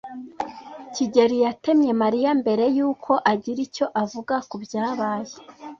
[0.93, 5.33] kigeli yatemye Mariya mbere yuko agira icyo avuga ku byabaye.